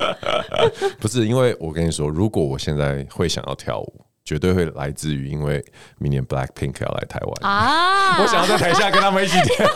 [1.01, 5.63] 不是，因为我跟你说，如果我现在会想要跳舞，绝对会来自于因为
[5.97, 7.51] 明年 Black Pink 要来台湾。
[7.51, 9.67] 啊，我想要在台下跟他们一起跳，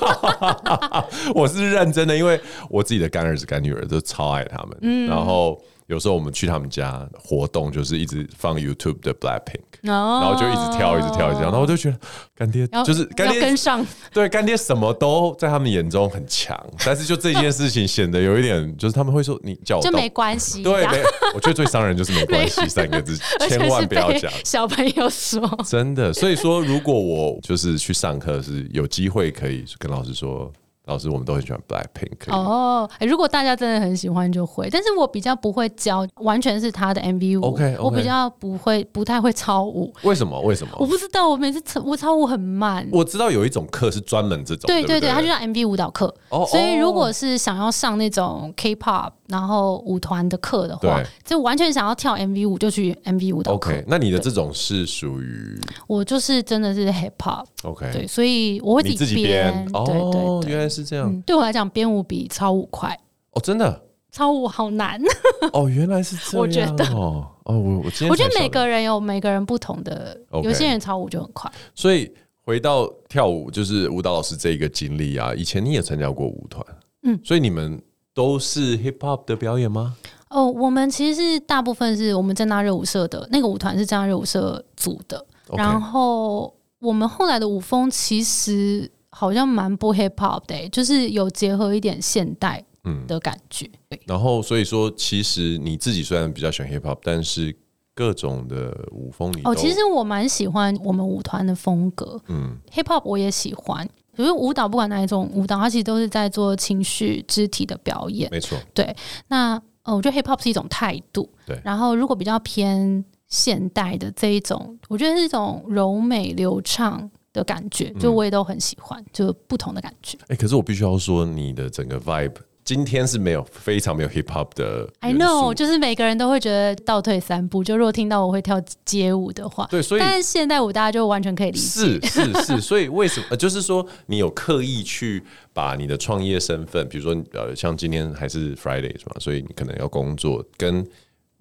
[1.34, 5.60] 我是认真的，因为我自己的干儿子干女儿都超爱他们，嗯，然后。
[5.88, 11.43] 有时候我们去他们家活动，就是一直放 YouTube 的 Blackpink，、哦、然后就一直跳，一直跳，一直跳。
[11.43, 12.00] 然后我就觉得
[12.36, 16.60] 干爹就是干爹跟上，对干爹什么都在他们眼中很强。
[16.84, 20.63] 但是就这件事情显得有一点，就是他们会说你叫我就没关系。
[20.63, 21.04] 对，没，
[21.36, 23.15] 我觉得最伤人就是没关系 三个字，
[23.48, 24.32] 千万不要讲。
[24.43, 30.52] 小朋友说真的，所以说如果我就是去上课，是有机会可以跟老师说。
[30.86, 32.32] 老师，我们都很喜欢 Blackpink。
[32.32, 37.43] 哦，如果大家真的很喜欢就会，但是我比较不会教，完全是他的 MV 舞。
[37.43, 39.93] OK，我比较不会，不太会操舞。
[40.04, 40.39] 为什么？
[40.41, 40.74] 为什么？
[40.80, 42.88] 我不知道，我每次操我操舞很慢。
[42.91, 46.13] 我知道有一种课是专门这种，对对对，对对它就叫 MV 舞蹈课。
[46.30, 49.12] 哦，所以如果是想要上那种 K-pop。
[49.28, 53.71] 然后舞团的课的话，就完全想要跳 MV 舞就去 MV 舞蹈课。
[53.71, 57.45] OK，那你的这种是属于我就是真的是 Hip Hop。
[57.63, 59.67] OK，对，所以我会自己编。
[59.74, 61.09] 哦，对对对，原来是这样。
[61.09, 62.99] 嗯，对我来讲，编舞比操舞快。
[63.31, 63.81] 哦，真的？
[64.11, 65.01] 操舞好难。
[65.53, 66.41] 哦，原来是这样。
[66.41, 71.51] 我觉得哦，我我我觉得每个人有每个人不同的，有些人操舞就很快。
[71.73, 72.11] 所以
[72.43, 76.65] 回到跳舞，就是舞蹈老师这一个经历啊，以前你也参加过舞团，
[77.03, 77.81] 嗯，所以你们
[78.13, 79.95] 都是 hip hop 的表演吗？
[80.29, 85.57] 哦，我们其实是大部分是我们正大热舞社的那个舞团是正大热舞社组的，Okay.
[85.57, 93.65] 然后我们后来的舞风其实好像蛮不 hip hop 的，欸，就是有结合一点现代嗯的感觉。
[93.65, 97.56] 嗯、对，然后所以说，其实你自己虽然比较喜欢 hip hop，但是。
[97.97, 108.58] 各种的舞风里哦，其实我蛮喜欢我们舞团的风格，嗯，hip hop 我也喜欢，可是舞蹈不管哪一种舞蹈，它其实都是在做情绪、肢体的表演，没错。
[108.73, 108.93] 对，
[109.30, 111.58] 那呃，我觉得 hip hop 是一种态度，对。
[111.63, 120.17] 然后如果比较偏现代的这一种，我觉得是一种柔美流畅的感觉，就我也都很喜欢，就不同的感觉。
[120.24, 122.34] 哎、欸，可是我必须要说，你的整个 vibe。
[122.63, 127.63] 今天是没有非常没有 hip hop 的，I know，就是每个人都会觉得倒退三步。
[127.63, 132.60] 就如果听到我会跳街舞的话，对，所以但是现代舞大家就完全可以理解，是是是。
[132.60, 133.28] 所以为什么？
[133.30, 140.84] 呃，就是说你有刻意去把你的创业身份，比如说呃，像今天还是 Friday 是吧，所以你可能要工作跟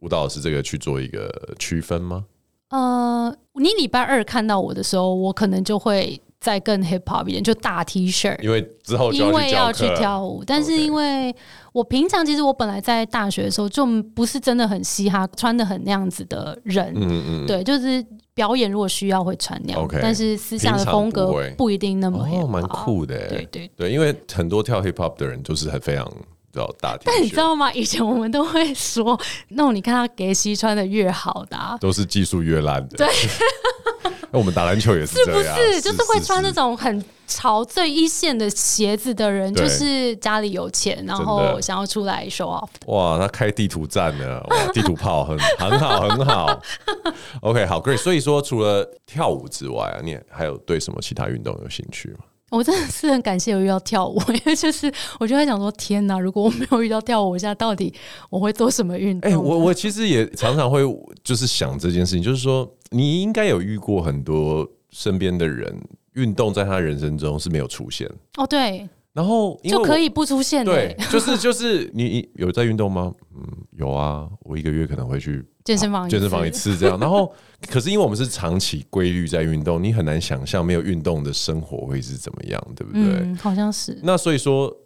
[0.00, 2.26] 舞蹈老师这个去做一个区分吗？
[2.74, 6.20] 呃，你礼拜二看到我的时候，我可能就会。
[6.40, 11.34] 再更 hip hop 一点，就大 T 恤，因为之后因为要去跳舞，但是因为
[11.72, 26.06] 我平常其实我本来在大学的时候就不是真的很嘻哈，穿的很那样子的人，嗯嗯，对，就是表演如果需要会穿那样，但是私下的风格不一定那么哦，蛮酷的，对对对，因为很多跳 hip hop 的人都是很非常
[26.54, 27.72] 知道大但你知道吗？
[27.72, 33.08] 以前我们都会说，那种你看他给西穿的越好的，都是技术越烂的，对。
[34.30, 35.80] 那我们打篮球也是这样，是不是？
[35.80, 42.68] 就是会穿那种很潮最一线的鞋子的人，就是家里有钱，然后想要出来 show off。
[42.86, 46.60] 哇，他开地图站呢，哇，地图炮很很好，很好。
[47.42, 47.96] OK，好，great。
[47.96, 52.24] 所以说，除了跳舞之外啊，你还有对什么其他运动有兴趣吗？
[52.54, 56.18] 我真的是很感谢我遇到跳舞， 因为就是我就在想说，天哪！
[56.18, 57.92] 如果我没有遇到跳舞，我现在到底
[58.30, 59.28] 我会做什么运动？
[59.28, 60.80] 哎、欸，我我其实也常常会
[61.22, 65.76] 就是想这件事情，就是说你应该有遇过很多身边的人，
[66.12, 68.88] 运动在他人生中是没有出现哦，对。
[69.14, 73.14] 然后就可以不出现，对，就是 就是你有在运动吗？
[73.36, 73.42] 嗯，
[73.78, 76.98] 有啊，我一个月可能会去健身房，健身房一次这样。
[76.98, 77.32] 然后，
[77.68, 83.02] 可是因为我们是长期规律在运动，你很难想象没有运动的生活会是怎么样，对不对？
[83.02, 83.96] 嗯，好像是。
[84.02, 84.76] 那所以说，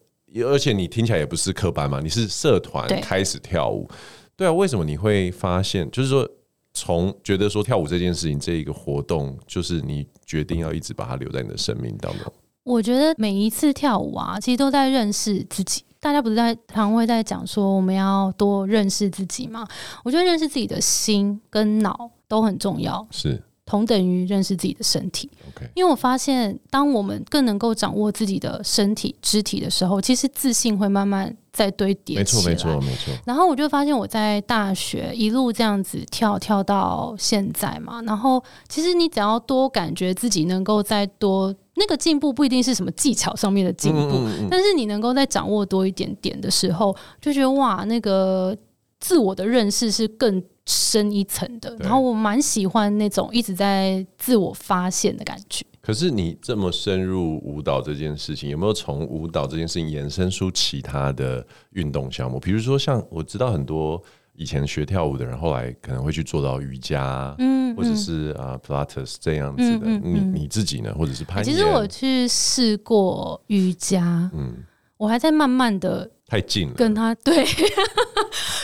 [0.45, 3.89] 而且你听起来也不是科班嘛，你是社团开始跳舞，
[4.37, 4.53] 对啊？
[4.53, 6.29] 为什么你会发现，就是说
[6.75, 12.31] 从觉得说跳舞这件事情这一个活动，就是你决定要一直把它留在你的生命当中？
[12.69, 15.83] 我觉得每一次跳舞啊，其实都在认识自己。
[16.01, 19.67] 大家不是在常会在讲说我们要多认识自己吗？
[20.05, 25.29] 我觉得认识自己的心跟脑都很重要，是同等于认识自己的身体。
[25.51, 25.69] Okay.
[25.75, 32.19] 因为我发现，当我们更能够掌握自己的身体肢体的时候，其实自信会慢慢在堆叠。
[32.19, 33.13] 没错，没错，没错。
[33.27, 41.53] 然后我就发现，我在大学一路这样子跳跳到现在嘛，然后其实你只要多感觉自己能够再多。
[41.79, 48.57] 那个进步不一定是什么技巧上面的进步，嗯嗯嗯，但是你能够在掌握多一点点的时候，就觉得哇，那个
[49.01, 51.75] 自我的认识是更深一层的。
[51.79, 55.65] 然后我蛮喜欢那种一直在自我发现的感觉。
[55.81, 62.39] 可是你这么深入舞蹈这件事情，有没有从舞蹈这件事情延伸出其他的运动项目？
[62.39, 64.03] 比如说，像我知道很多。
[64.39, 69.87] 以前学跳舞的人，后来可能会去做到瑜伽，嗯，或者是啊、uh, Pilates 这样子的。
[69.87, 71.45] 你你自己呢，或者是攀岩？
[71.45, 74.63] 其实我去试过瑜伽，嗯，
[74.97, 77.45] 我还在慢慢的太近了，跟他对，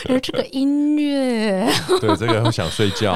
[0.07, 1.67] 而 这个音乐，
[1.99, 3.11] 对这个会想睡觉，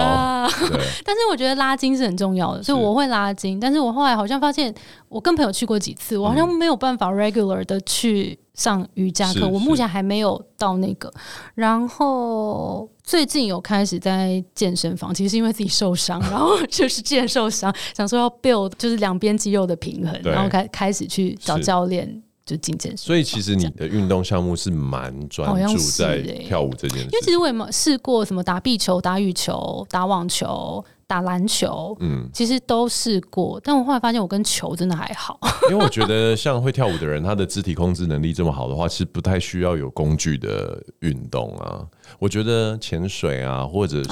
[0.70, 0.84] 对。
[1.06, 3.60] 但是我觉得拉筋是很重要的，所以我会拉筋。
[3.60, 4.74] 但是我后来好像发现，
[5.08, 8.40] 我跟朋友去过几次，我好像没有办法 regular 的去。
[8.56, 11.10] 上瑜伽课，我目前还没有到那个。
[11.56, 22.98] 然后最近有开始在健身房，其实是因为自己受伤， 然后就是健受伤，想说要 build 就是两边肌肉的平衡，然后开开始去找教练就进健身。
[22.98, 30.84] 所以其实你的运动项目是蛮专注在跳舞这件事，因为其实我也没有试过什么打壁球、打羽球、打网球。
[31.10, 35.40] 打篮球，嗯，其实都试过，但我后来发现我跟球真的还好。
[35.72, 41.82] 因为我觉得像会跳舞的人，他的肢体控制能力这么好的话，其实不太需要有工具的运动啊。
[42.20, 44.10] 我觉得潜水啊，或者是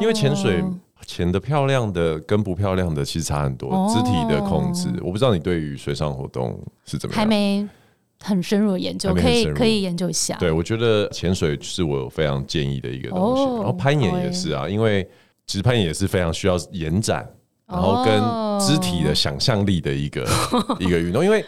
[0.00, 0.62] 因为潜水
[1.06, 4.88] 潜的漂亮的跟不漂亮的其实差很多，肢体的控制。
[5.02, 7.20] 我不知道你对于水上活动是怎么样？
[7.20, 7.68] 还没
[8.22, 10.36] 很深入的研究，可以可以研究一下。
[10.38, 15.08] 对，我觉得潜水是我非常建议的一个东西，然后攀岩也是啊，因为。
[15.46, 17.28] 其实攀岩也是非常需要延展，
[17.70, 18.20] 然后跟
[18.58, 21.44] 肢体的想象力的一个、哦、一个运动，因为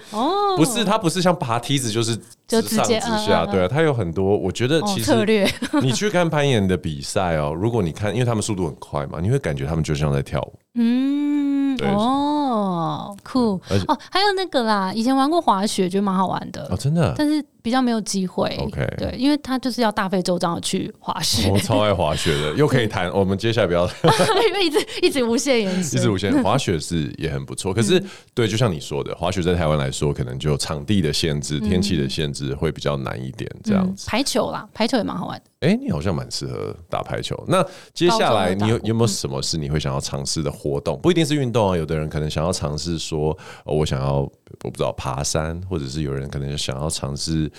[0.56, 2.16] 不是它不是像爬梯子，就是
[2.46, 4.36] 直上直下，对啊，它有很多。
[4.36, 5.12] 我觉得其实
[5.82, 10.52] 你去看攀岩的比赛哦，如果你看，因为他们速度很快嘛，你会感觉他们就像在跳舞。
[10.74, 11.51] 嗯，
[11.82, 17.44] 对哦，酷哦，还有那个啦，以前玩过滑雪，觉得蛮好玩的哦，真的，但是。
[17.62, 21.48] 比较没有机会，OK，对，因为他就是要大费周章的去滑雪。
[21.48, 23.08] 我超爱滑雪的， 又可以谈。
[23.14, 26.42] 我们接下来不要，因为一直一直无限延 伸，一直无限。
[26.42, 34.06] 滑雪是也很不错，可是、 嗯、对，就像你说的，滑雪在台湾来说，可能就场地的限制、天气的限制会比较难一点，这样子。
[34.06, 35.44] 嗯、排球啦，排球也蛮好玩的。
[35.62, 37.40] 哎、欸，你好像蛮适合打排球。
[37.46, 41.00] 那接下来你有有没有什么是你会想要尝试的活动？
[41.00, 43.30] 不一定是运动啊，有的人可能想要尝试说、
[43.64, 47.50] 哦，我想要我不知道爬山，或者是有人可能想要尝试。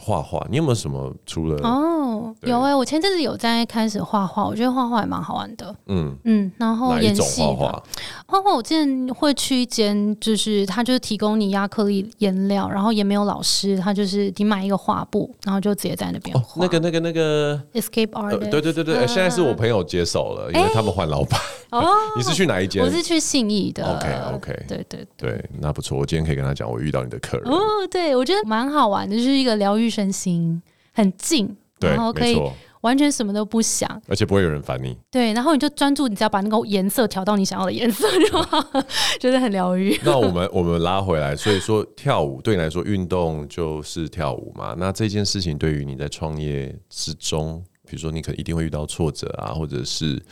[0.00, 2.34] 画画，你有没有什么除了哦？
[2.42, 5.74] 有哎、欸，我前阵子有在开始画画，我觉得画画也蛮好玩的。
[5.86, 7.82] 嗯嗯，然后演戏画画，
[8.26, 16.66] 画画我之前会去一间，就是他就是提供你亚克力颜料，然后也没有老师，他就是你买一个画布，然后就直接在那边画、哦。
[16.66, 21.38] 那个那个那个 Escape Art，、呃、对对对对、呃，现在是我朋友接手了，因为他们换老板。
[21.78, 22.82] 哦，你是去哪一间？
[22.82, 23.84] 我是去信义的。
[23.84, 25.96] OK OK，对对对，对，那不错。
[25.96, 27.48] 我今天可以跟他讲，我遇到你的客人。
[27.50, 27.58] 哦，
[27.90, 30.60] 对我觉得蛮好玩的，就是一个疗愈身心，
[30.92, 32.40] 很静，然后可以
[32.80, 34.96] 完全什么都不想，而且不会有人烦你。
[35.10, 38.60] 对，然后你就专注，你只要把那个颜色调到你想要的颜色就好，
[39.20, 39.98] 觉得很疗愈。
[40.02, 44.74] 那我们我们拉回来，所以说跳舞对你来说，运动就是跳舞嘛。
[44.76, 47.62] 那这件事情对于你在创业之中。
[47.90, 50.22] 比如说，你可能一定会遇到挫折啊，或者是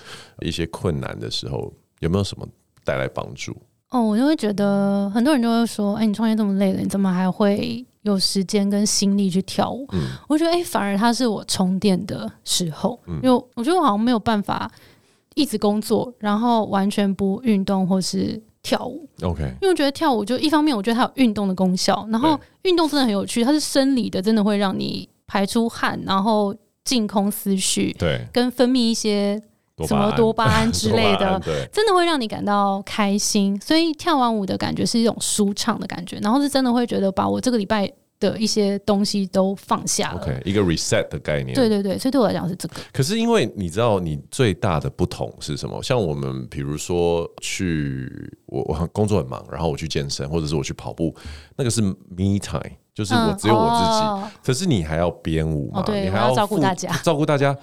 [0.42, 2.46] 一些困难的时候，有没有什么
[2.84, 3.52] 带来帮助？
[3.90, 14.70] 哦，我就会觉得很多人就会说：“哎，你创业这么累了，你怎么还会有时间跟心力去跳舞？”嗯，我觉得哎，反而它是我充电的时候，嗯，因为我觉得我好像没有办法
[15.34, 19.08] 一直工作，然后完全不运动或是跳舞。
[19.22, 26.54] OK，因为我觉得跳舞就一方面，我觉得它有运动的功效，然后运动真的很有趣，它是生理的，真的会让你排出汗，然后。
[26.88, 29.38] 净空思绪，对，跟分泌一些
[29.86, 31.38] 什么多巴胺 之类的，
[31.70, 33.60] 真的会让你感到开心。
[33.60, 40.22] 所以跳完舞的感觉是一种舒畅的感觉，然后是真的会觉得把我这个礼拜的一些东西都放下了。
[40.22, 41.54] OK，一个 reset 的概念。
[41.54, 42.76] 对对对，所以对我来讲是这个。
[42.90, 45.82] 可是因为你知道，你最大的不同是什么？
[45.82, 48.10] 像我们比如说去
[48.46, 51.14] 我我工作很忙，然后我去健身，或者是我去跑步，
[51.54, 52.72] 那个是 me time。
[52.98, 55.84] 就是我只有我自己，嗯哦、可是你还要编舞嘛？
[55.86, 57.56] 你还要，要照顾大家， 照顾大家。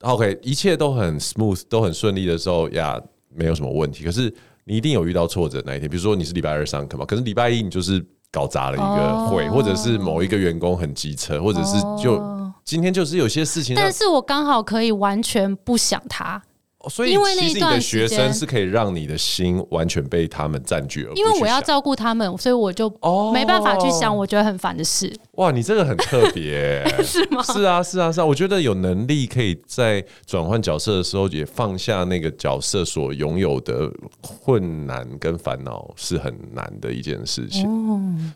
[0.00, 2.98] OK，一切都很 smooth，都很顺利的时候呀，
[3.34, 4.02] 没有什么问题。
[4.02, 4.34] 可是
[4.64, 12.18] 你一定有遇到挫折那一天，比如说你是礼拜二上课嘛，可是礼拜一你就是搞砸了一个会，哦、或者是某一个员工很机车，或者是就
[12.64, 16.42] 今天就是有些事情，但是我刚好可以完全不想他。
[16.88, 21.12] 所以，其实你的学生是可以让你的心完全被他们占据了。
[21.14, 22.88] 因为我要照顾他们，所以我就
[23.32, 25.12] 没办法去想我觉得很烦的事。
[25.32, 27.42] 哇，你这个很特别， 是吗？
[27.42, 28.24] 是啊，是啊，是啊。
[28.24, 37.64] 我觉得有能力可以在转换角色的时候，也放下那个角色所拥有的困难跟烦恼，是很难的一件事情。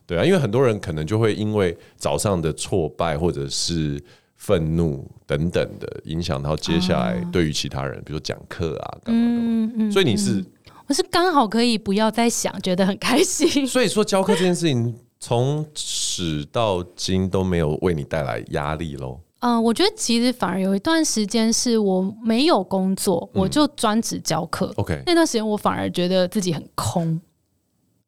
[0.07, 4.03] 对啊，因为很多人可能就会因为早上的挫败，或者是。
[4.43, 10.45] 愤怒等等的影响，到接下来对于其他人，比如说讲课啊，干嘛干嘛，嗯嗯，所以你是，
[10.88, 13.64] 我是刚好可以不要再想，觉得很开心。
[13.68, 19.20] 所以说教课这件事情，从始到今都没有为你带来压力喽？
[19.38, 24.72] 嗯、呃，我觉得其实反而有一段时间是我没有工作，嗯、我就专职教课。
[24.74, 27.20] OK，那段时间我反而觉得自己很空。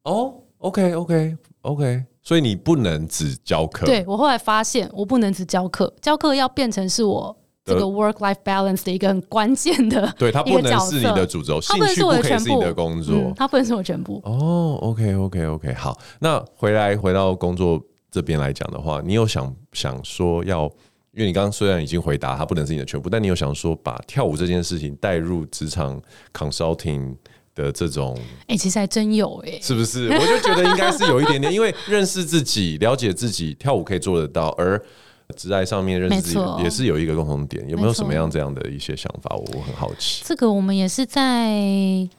[0.03, 1.15] 哦，OK，OK，OK。
[1.15, 2.03] Okay, okay, okay.
[2.25, 3.85] 所以你不能只教课。
[3.85, 10.11] 对，我后来发现，我不能只教课，教课要变成是我这个 work life balance 的一个很关键的。
[10.17, 14.19] 对，它不能是你的主轴，兴趣不可以是你的工作，嗯、它不能是我全部。
[14.25, 15.95] 哦，OK，OK，OK，好。
[16.19, 20.63] 那回来回到工作这边来讲的话，你有想想说要，
[21.11, 26.01] 因为你刚刚虽然已经回答它不能是你的全部，但你有想说把跳舞这件事情带入职场
[26.33, 27.15] consulting。
[27.55, 30.09] 的这种，哎、欸，其实还真有哎、欸，是不是？
[30.09, 34.79] 我就觉得应该是有一点点， 因为认识自己、了解自己，跳舞可以做得到，而
[35.35, 37.67] 职爱上面认识自己也是有一个共同点。
[37.67, 39.35] 有没有什么样这样的一些想法？
[39.35, 40.21] 我很好奇。
[40.25, 41.49] 这个我们也是在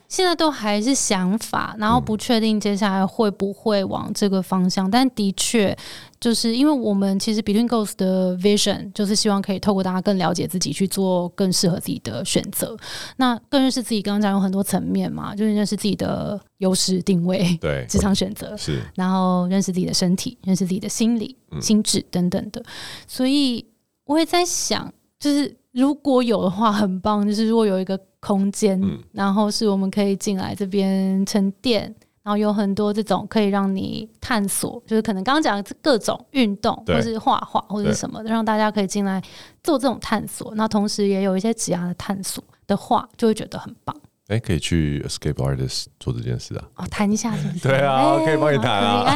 [0.09, 5.77] 现在都还是想法，然后不确定接下来会不会往这个方向，嗯、但的确。
[6.21, 12.77] 就是因为我们其实 Between Goals 的 vision 就是希望可以透过大家更了解自己，去做更适合自己的选择。
[13.17, 22.63] 那更认识自己，刚刚讲有很多层面嘛，就是认识自己的优势定位，对职场选择是，然后认识自己的身体，认识自己的心理、心智等等的。
[23.07, 23.65] 所以
[24.05, 27.27] 我也在想，就是如果有的话，很棒。
[27.27, 31.95] 就是如果有一个空间，嗯、然后是我们可以进来这边沉淀，
[32.27, 39.23] 然后有很多这种可以让你探索，就是可能刚刚讲的各种运动，或是画画，或者是什么的，让大家可以进来
[39.63, 40.53] 做这种探索。
[40.57, 43.97] 那同时也有一些职涯的探索的话，就会觉得很棒。
[44.27, 46.69] 哎、欸，可以去 Escape Artist 做这件事啊！
[46.79, 47.63] 哦，谈一下是不是？
[47.69, 49.15] 对啊，欸、可以帮你谈啊。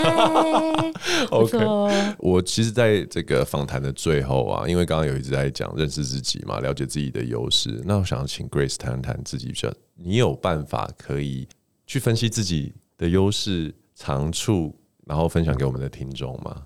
[1.33, 7.83] OK，我其实在这个访谈的最后啊，因为刚刚有一直在讲认识自己嘛，了解自己的优势。
[7.85, 11.49] 那我想要请 Grace 谈谈自己比较，你有办法可以
[11.89, 16.63] 去分析自己的优势长处，然后分享给我们的听众吗？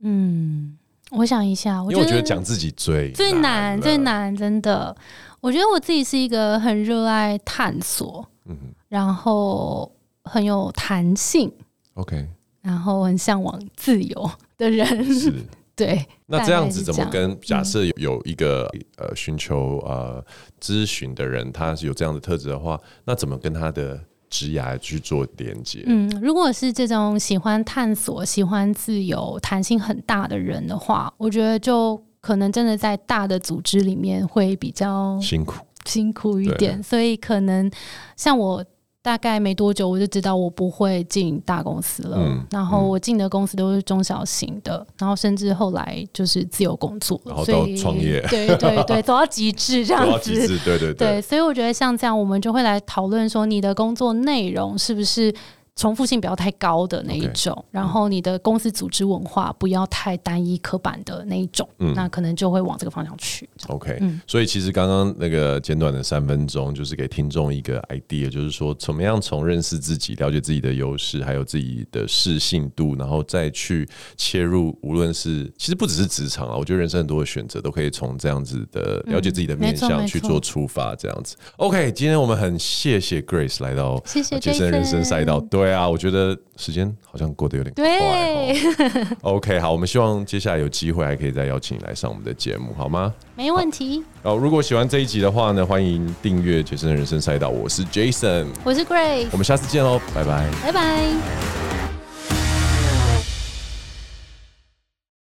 [0.00, 0.76] 嗯，
[1.12, 4.94] 我想一下，我因为我觉得讲自己最最难最难，真的。
[5.40, 8.56] 我觉得我自己是一个很热爱探索，嗯，
[8.88, 9.90] 然后
[10.24, 11.52] 很有弹性
[11.94, 12.28] ，OK，
[12.62, 15.32] 然后很向往自由的人，是，
[15.76, 16.04] 对。
[16.26, 20.24] 那这样子怎么跟假设有有一个、嗯、呃寻求呃
[20.60, 24.02] 咨询的人，他是有这样的特质的话，那怎么跟他的
[24.36, 25.82] 职涯去做连接？
[25.86, 32.00] 嗯，如果是这种喜欢探索、喜欢自由、弹性很大的人的话，我觉得就。
[32.18, 37.70] 可能真的在大的组织里面会比较辛苦，辛苦一点，所以可能
[38.16, 38.64] 像我
[39.06, 42.16] 大概没多久，我就知道我不会进大公司了。
[42.18, 47.16] 嗯、然后我进的公司都是中小型的，嗯、然后甚至后来就是自由工作。
[47.18, 55.32] 了，然后到创业，对对对，走到极致这样子，对对对，对，所以我觉得像这样，我们就会来讨论说，你的工作内容是不是
[55.76, 63.46] 重复性不要太高的那一种，okay, 然后你的公司组织文化不要太单一刻板的那一种，嗯、那可能就会往这个方向去。
[63.66, 81.36] OK，、嗯、所以其实刚刚那个简短的三分钟，就是给听众一个 idea，就是说怎么样从认识自己、了解自己的优势，还有自己的适性度，然后再去切入，无论是其实不只是职场啊，我觉得人生很多的选择都可以从这样子的了解自己的面向去做出发，这样子。
[81.58, 85.65] OK，今天我们很谢谢 Grace 来到谢谢杰森人生赛道，对。
[85.66, 87.82] 对啊，我觉得时间好像过得有点快。
[87.84, 93.12] 对，OK，好，我们希望接下来有机会还可以再邀请你来上我们的节目，好吗？
[93.34, 94.04] 没问题。
[94.22, 97.48] 哦，如果喜欢这一集的话呢，欢迎订阅杰森的人生赛道。
[97.48, 101.85] 我是 Jason，我是 Grace，我们下次见喽，拜拜，拜拜。